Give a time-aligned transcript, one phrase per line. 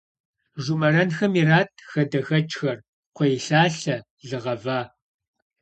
[0.63, 4.79] Жумэрэнхэм ират хадэхэкӏхэр, кхъуейлъалъэ, лы гъэва.